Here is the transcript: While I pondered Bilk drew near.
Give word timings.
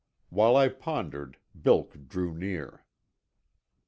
While 0.31 0.55
I 0.55 0.67
pondered 0.69 1.37
Bilk 1.61 2.07
drew 2.07 2.33
near. 2.33 2.83